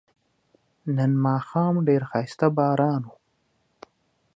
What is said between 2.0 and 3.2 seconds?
خایسته باران و